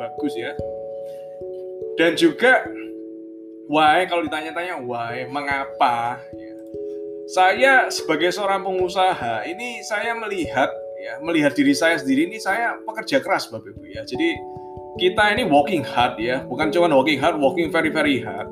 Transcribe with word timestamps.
bagus 0.00 0.32
ya. 0.32 0.56
Dan 2.00 2.16
juga 2.16 2.64
why 3.68 4.08
kalau 4.08 4.24
ditanya-tanya 4.24 4.80
why 4.80 5.28
mengapa 5.28 6.16
ya. 6.32 6.54
Saya 7.30 7.72
sebagai 7.92 8.32
seorang 8.34 8.64
pengusaha 8.64 9.46
ini 9.46 9.84
saya 9.86 10.16
melihat 10.18 10.72
ya 10.98 11.22
melihat 11.22 11.54
diri 11.54 11.76
saya 11.76 11.94
sendiri 12.00 12.26
ini 12.26 12.42
saya 12.42 12.80
pekerja 12.82 13.22
keras 13.22 13.46
Bapak 13.52 13.76
Ibu 13.76 13.84
ya. 13.92 14.02
Jadi 14.02 14.34
kita 14.98 15.36
ini 15.36 15.46
working 15.46 15.86
hard 15.86 16.18
ya, 16.18 16.42
bukan 16.48 16.74
cuma 16.74 16.90
working 16.90 17.20
hard, 17.22 17.38
working 17.38 17.70
very 17.70 17.92
very 17.92 18.18
hard. 18.18 18.50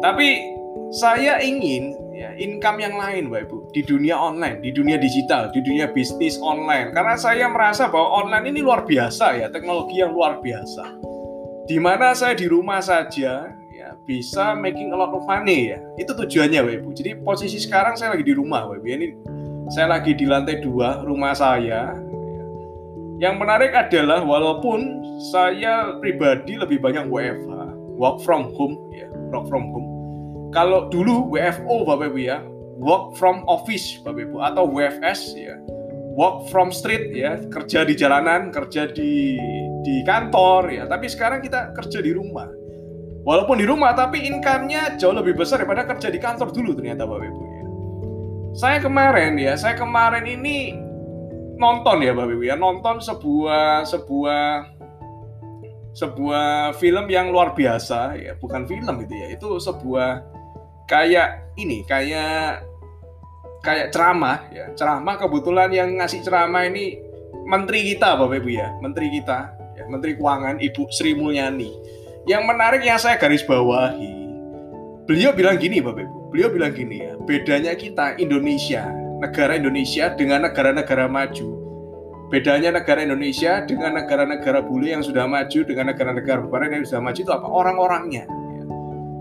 Tapi 0.00 0.54
saya 0.94 1.42
ingin 1.44 1.92
ya 2.16 2.32
income 2.40 2.80
yang 2.80 2.96
lain 2.96 3.28
Bapak 3.28 3.50
Ibu 3.50 3.58
di 3.72 3.82
dunia 3.82 4.14
online, 4.18 4.62
di 4.62 4.70
dunia 4.70 4.98
digital, 5.00 5.50
di 5.50 5.60
dunia 5.62 5.90
bisnis 5.90 6.38
online. 6.38 6.94
Karena 6.94 7.16
saya 7.18 7.46
merasa 7.50 7.90
bahwa 7.90 8.24
online 8.24 8.54
ini 8.54 8.60
luar 8.62 8.86
biasa 8.86 9.40
ya, 9.40 9.46
teknologi 9.50 10.00
yang 10.00 10.14
luar 10.14 10.38
biasa. 10.42 10.84
Di 11.66 11.82
mana 11.82 12.14
saya 12.14 12.38
di 12.38 12.46
rumah 12.46 12.78
saja 12.78 13.50
ya 13.74 13.88
bisa 14.06 14.54
making 14.54 14.94
a 14.94 14.96
lot 14.96 15.10
of 15.10 15.26
money 15.26 15.74
ya. 15.74 15.82
Itu 15.98 16.14
tujuannya 16.14 16.62
Bapak 16.62 16.76
Ibu. 16.78 16.88
Jadi 16.94 17.10
posisi 17.26 17.58
sekarang 17.58 17.98
saya 17.98 18.14
lagi 18.14 18.22
di 18.22 18.34
rumah 18.38 18.70
Bapak 18.70 18.82
Ibu. 18.82 18.86
Ini 18.86 19.06
saya 19.74 19.98
lagi 19.98 20.14
di 20.14 20.24
lantai 20.24 20.62
dua 20.62 21.02
rumah 21.02 21.34
saya. 21.34 21.90
Yang 23.16 23.34
menarik 23.40 23.72
adalah 23.74 24.22
walaupun 24.22 25.02
saya 25.32 25.96
pribadi 25.98 26.54
lebih 26.60 26.78
banyak 26.78 27.08
WFH 27.08 27.50
work 27.96 28.20
from 28.22 28.52
home 28.54 28.76
ya 28.92 29.08
work 29.32 29.48
from 29.48 29.72
home. 29.72 29.88
Kalau 30.54 30.86
dulu 30.88 31.34
WFO 31.34 31.82
Bapak 31.82 32.14
Ibu 32.14 32.20
ya 32.22 32.38
work 32.76 33.16
from 33.16 33.42
office 33.48 33.98
Bapak 34.04 34.28
Ibu 34.28 34.36
atau 34.44 34.64
WFS 34.68 35.20
ya. 35.36 35.56
Work 36.16 36.48
from 36.48 36.72
street 36.72 37.12
ya. 37.12 37.40
Kerja 37.48 37.84
di 37.84 37.94
jalanan 37.96 38.52
kerja 38.52 38.88
di 38.88 39.36
di 39.86 40.02
kantor 40.02 40.72
ya, 40.72 40.84
tapi 40.90 41.06
sekarang 41.06 41.40
kita 41.44 41.70
kerja 41.76 42.02
di 42.02 42.10
rumah. 42.10 42.50
Walaupun 43.26 43.58
di 43.58 43.66
rumah, 43.66 43.90
tapi 43.90 44.22
income-nya 44.22 44.94
jauh 44.98 45.14
lebih 45.14 45.34
besar 45.34 45.58
daripada 45.58 45.82
kerja 45.82 46.14
di 46.14 46.18
kantor 46.22 46.54
dulu 46.54 46.78
ternyata 46.78 47.06
Bapak 47.06 47.26
Ibu 47.26 47.42
ya. 47.42 47.64
Saya 48.56 48.78
kemarin 48.78 49.34
ya, 49.34 49.58
saya 49.58 49.74
kemarin 49.74 50.24
ini 50.26 50.78
nonton 51.58 52.06
ya 52.06 52.14
Bapak 52.14 52.38
Ibu 52.38 52.44
ya, 52.46 52.54
nonton 52.54 53.02
sebuah 53.02 53.82
sebuah 53.82 54.44
sebuah 55.96 56.76
film 56.78 57.06
yang 57.10 57.34
luar 57.34 57.56
biasa 57.56 58.14
ya, 58.14 58.38
bukan 58.38 58.62
film 58.68 58.94
gitu 59.06 59.14
ya, 59.16 59.26
itu 59.34 59.48
sebuah 59.58 60.22
kayak 60.86 61.54
ini, 61.58 61.82
kayak 61.84 62.62
kayak 63.60 63.90
ceramah 63.90 64.46
ya, 64.54 64.70
ceramah 64.78 65.18
kebetulan 65.18 65.70
yang 65.74 65.98
ngasih 65.98 66.22
ceramah 66.22 66.62
ini 66.70 67.02
menteri 67.46 67.94
kita 67.94 68.14
Bapak 68.14 68.38
Ibu 68.38 68.50
ya, 68.54 68.70
menteri 68.78 69.10
kita 69.10 69.52
Menteri 69.86 70.18
Keuangan 70.18 70.58
Ibu 70.58 70.82
Sri 70.90 71.14
Mulyani. 71.14 71.70
Yang 72.26 72.42
menarik 72.42 72.82
yang 72.82 72.98
saya 72.98 73.14
garis 73.18 73.46
bawahi, 73.46 74.10
beliau 75.06 75.30
bilang 75.30 75.58
gini 75.58 75.78
Bapak 75.78 76.06
Ibu, 76.06 76.18
beliau 76.34 76.48
bilang 76.50 76.74
gini 76.74 77.06
ya, 77.06 77.14
bedanya 77.22 77.74
kita 77.78 78.18
Indonesia, 78.18 78.90
negara 79.22 79.54
Indonesia 79.54 80.10
dengan 80.14 80.46
negara-negara 80.46 81.06
maju. 81.06 81.48
Bedanya 82.26 82.74
negara 82.74 83.06
Indonesia 83.06 83.62
dengan 83.62 83.94
negara-negara 84.02 84.58
bule 84.58 84.90
yang 84.90 85.06
sudah 85.06 85.30
maju 85.30 85.62
dengan 85.62 85.94
negara-negara 85.94 86.42
barat 86.50 86.74
yang 86.74 86.82
sudah 86.82 86.98
maju 86.98 87.20
itu 87.22 87.30
apa? 87.30 87.46
Orang-orangnya. 87.46 88.26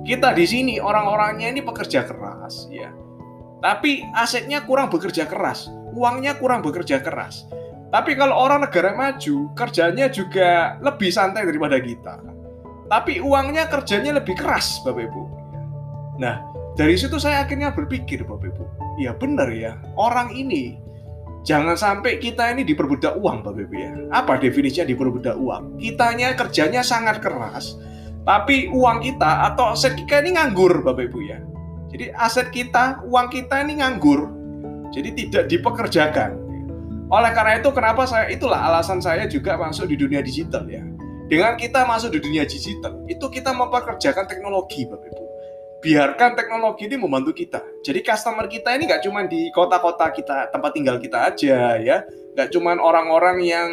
Kita 0.06 0.38
di 0.38 0.46
sini 0.46 0.78
orang-orangnya 0.78 1.50
ini 1.50 1.66
pekerja 1.66 2.06
keras 2.06 2.70
ya. 2.70 2.94
Tapi 3.66 4.06
asetnya 4.14 4.62
kurang 4.62 4.94
bekerja 4.94 5.26
keras, 5.26 5.66
uangnya 5.98 6.38
kurang 6.38 6.62
bekerja 6.62 7.02
keras. 7.02 7.50
Tapi 7.90 8.14
kalau 8.14 8.38
orang 8.38 8.62
negara 8.62 8.94
maju, 8.94 9.50
kerjanya 9.58 10.06
juga 10.14 10.78
lebih 10.86 11.10
santai 11.10 11.50
daripada 11.50 11.82
kita. 11.82 12.22
Tapi 12.86 13.18
uangnya 13.18 13.66
kerjanya 13.66 14.22
lebih 14.22 14.38
keras, 14.38 14.78
Bapak 14.86 15.10
Ibu. 15.10 15.24
Nah, 16.22 16.46
dari 16.78 16.94
situ 17.02 17.18
saya 17.18 17.42
akhirnya 17.42 17.74
berpikir, 17.74 18.22
Bapak 18.30 18.54
Ibu. 18.54 18.64
Ya 19.02 19.18
benar 19.18 19.50
ya, 19.50 19.82
orang 19.98 20.38
ini 20.38 20.78
jangan 21.42 21.74
sampai 21.74 22.22
kita 22.22 22.54
ini 22.54 22.62
diperbudak 22.62 23.18
uang, 23.18 23.42
Bapak 23.42 23.66
Ibu 23.66 23.74
ya. 23.74 23.92
Apa 24.14 24.38
definisinya 24.38 24.86
diperbudak 24.86 25.34
uang? 25.34 25.82
Kitanya 25.82 26.38
kerjanya 26.38 26.86
sangat 26.86 27.26
keras, 27.26 27.80
tapi 28.26 28.74
uang 28.74 29.06
kita 29.06 29.54
atau 29.54 29.78
aset 29.78 29.94
kita 29.94 30.26
ini 30.26 30.34
nganggur, 30.34 30.82
Bapak 30.82 31.14
Ibu 31.14 31.20
ya. 31.30 31.40
Jadi 31.94 32.10
aset 32.18 32.50
kita, 32.50 33.06
uang 33.06 33.30
kita 33.30 33.62
ini 33.62 33.80
nganggur. 33.80 34.34
Jadi 34.90 35.14
tidak 35.14 35.46
dipekerjakan. 35.48 36.34
Oleh 37.14 37.32
karena 37.38 37.62
itu 37.62 37.70
kenapa 37.70 38.10
saya 38.10 38.26
itulah 38.34 38.66
alasan 38.66 38.98
saya 38.98 39.30
juga 39.30 39.54
masuk 39.62 39.94
di 39.94 39.96
dunia 39.96 40.26
digital 40.26 40.66
ya. 40.66 40.82
Dengan 41.30 41.54
kita 41.54 41.86
masuk 41.86 42.18
di 42.18 42.20
dunia 42.22 42.50
digital, 42.50 42.98
itu 43.06 43.26
kita 43.30 43.54
mempekerjakan 43.54 44.26
teknologi 44.26 44.90
Bapak 44.90 45.06
Ibu. 45.14 45.24
Biarkan 45.86 46.34
teknologi 46.34 46.90
ini 46.90 46.98
membantu 46.98 47.30
kita. 47.38 47.62
Jadi 47.86 48.02
customer 48.02 48.50
kita 48.50 48.74
ini 48.74 48.90
nggak 48.90 49.06
cuma 49.06 49.22
di 49.30 49.54
kota-kota 49.54 50.10
kita, 50.10 50.50
tempat 50.50 50.74
tinggal 50.74 50.98
kita 50.98 51.30
aja 51.30 51.78
ya. 51.78 52.02
Nggak 52.34 52.50
cuma 52.50 52.74
orang-orang 52.74 53.38
yang 53.46 53.70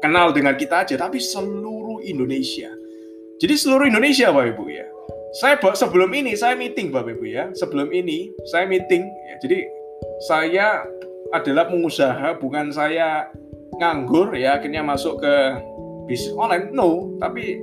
kenal 0.00 0.32
dengan 0.32 0.56
kita 0.56 0.80
aja, 0.88 0.96
tapi 0.96 1.20
seluruh 1.20 2.00
Indonesia. 2.08 2.72
Jadi 3.42 3.54
seluruh 3.58 3.90
Indonesia 3.90 4.30
Bapak 4.30 4.54
Ibu 4.54 4.64
ya. 4.70 4.86
Saya 5.34 5.58
sebelum 5.58 6.14
ini 6.14 6.38
saya 6.38 6.54
meeting 6.54 6.94
Bapak 6.94 7.18
Ibu 7.18 7.26
ya. 7.26 7.50
Sebelum 7.58 7.90
ini 7.90 8.30
saya 8.46 8.70
meeting 8.70 9.02
ya. 9.02 9.34
Jadi 9.42 9.58
saya 10.30 10.66
adalah 11.34 11.66
pengusaha, 11.66 12.38
bukan 12.38 12.70
saya 12.70 13.26
nganggur 13.82 14.38
ya 14.38 14.62
akhirnya 14.62 14.86
masuk 14.86 15.18
ke 15.18 15.34
bisnis 16.06 16.30
online. 16.38 16.70
No, 16.70 17.18
tapi 17.18 17.58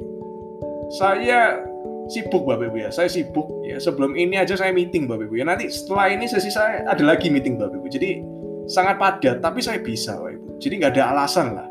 saya 0.99 1.63
sibuk 2.11 2.43
Bapak 2.43 2.67
Ibu 2.75 2.77
ya. 2.83 2.89
Saya 2.91 3.07
sibuk 3.07 3.47
ya. 3.63 3.79
Sebelum 3.79 4.19
ini 4.19 4.35
aja 4.35 4.59
saya 4.59 4.75
meeting 4.75 5.07
Bapak 5.07 5.31
Ibu 5.31 5.39
ya. 5.39 5.47
Nanti 5.47 5.71
setelah 5.71 6.11
ini 6.11 6.27
sesi 6.27 6.51
saya 6.51 6.83
ada 6.83 7.03
lagi 7.07 7.31
meeting 7.31 7.55
Bapak 7.55 7.79
Ibu. 7.79 7.87
Jadi 7.87 8.19
sangat 8.67 8.99
padat, 8.99 9.39
tapi 9.39 9.63
saya 9.63 9.79
bisa 9.79 10.19
Bapak 10.19 10.35
Ibu. 10.35 10.47
Jadi 10.59 10.73
nggak 10.83 10.91
ada 10.99 11.03
alasan 11.15 11.55
lah. 11.55 11.70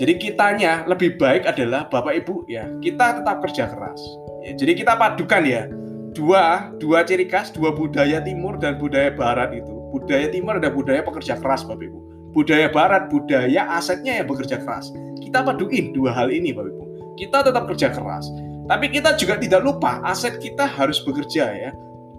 Jadi 0.00 0.16
kitanya 0.16 0.88
lebih 0.88 1.20
baik 1.20 1.44
adalah 1.44 1.84
Bapak 1.84 2.24
Ibu 2.24 2.48
ya. 2.48 2.64
Kita 2.80 3.20
tetap 3.20 3.44
kerja 3.44 3.68
keras. 3.68 4.00
Ya, 4.40 4.56
jadi 4.56 4.72
kita 4.72 4.96
padukan 4.96 5.44
ya 5.44 5.68
dua 6.16 6.72
dua 6.80 7.04
ciri 7.04 7.28
khas 7.28 7.52
dua 7.52 7.72
budaya 7.72 8.20
timur 8.20 8.60
dan 8.60 8.76
budaya 8.76 9.12
barat 9.12 9.52
itu 9.56 9.72
budaya 9.92 10.28
timur 10.28 10.56
ada 10.60 10.72
budaya 10.72 11.04
pekerja 11.04 11.36
keras 11.36 11.60
Bapak 11.68 11.84
Ibu. 11.84 12.00
Budaya 12.32 12.72
barat, 12.72 13.12
budaya 13.12 13.68
asetnya 13.76 14.16
yang 14.16 14.24
bekerja 14.24 14.56
keras. 14.64 14.88
Kita 15.20 15.44
paduin 15.44 15.92
dua 15.92 16.16
hal 16.16 16.32
ini 16.32 16.56
Bapak 16.56 16.72
Ibu. 16.72 16.84
Kita 17.20 17.44
tetap 17.44 17.68
kerja 17.68 17.92
keras. 17.92 18.24
Tapi 18.64 18.88
kita 18.88 19.20
juga 19.20 19.36
tidak 19.36 19.60
lupa 19.60 20.00
aset 20.08 20.40
kita 20.40 20.64
harus 20.64 21.04
bekerja 21.04 21.44
ya. 21.52 21.70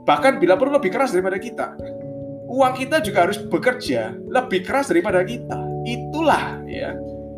Bahkan 0.05 0.37
bila 0.37 0.53
perlu 0.53 0.77
lebih 0.77 0.93
keras 0.93 1.09
daripada 1.17 1.41
kita. 1.41 1.73
Uang 2.53 2.77
kita 2.77 3.01
juga 3.01 3.25
harus 3.25 3.41
bekerja 3.41 4.13
lebih 4.29 4.61
keras 4.61 4.93
daripada 4.93 5.25
kita. 5.25 5.57
Itulah 5.89 6.61
ya 6.69 6.93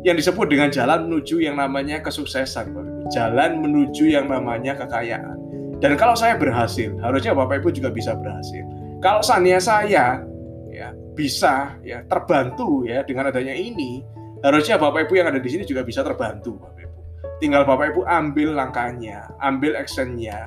yang 0.06 0.14
disebut 0.14 0.46
dengan 0.46 0.70
jalan 0.70 1.10
menuju 1.10 1.42
yang 1.42 1.58
namanya 1.58 1.98
kesuksesan. 1.98 2.70
Jalan 3.10 3.58
menuju 3.58 4.14
yang 4.14 4.30
namanya 4.30 4.78
kekayaan. 4.78 5.34
Dan 5.82 5.98
kalau 5.98 6.14
saya 6.14 6.38
berhasil, 6.38 6.94
harusnya 7.02 7.34
Bapak 7.34 7.60
Ibu 7.60 7.74
juga 7.74 7.90
bisa 7.90 8.14
berhasil. 8.14 8.62
Kalau 9.02 9.20
seandainya 9.20 9.58
saya 9.58 10.22
ya 10.70 10.94
bisa 11.18 11.74
ya 11.82 12.06
terbantu 12.06 12.86
ya 12.86 13.02
dengan 13.02 13.34
adanya 13.34 13.52
ini, 13.52 14.00
harusnya 14.46 14.78
Bapak 14.78 15.10
Ibu 15.10 15.18
yang 15.18 15.28
ada 15.34 15.42
di 15.42 15.50
sini 15.50 15.66
juga 15.66 15.82
bisa 15.82 16.06
terbantu 16.06 16.54
Bapak 16.54 16.86
Ibu. 16.86 16.98
Tinggal 17.42 17.66
Bapak 17.66 17.92
Ibu 17.92 18.06
ambil 18.06 18.54
langkahnya, 18.54 19.26
ambil 19.42 19.74
actionnya. 19.74 20.46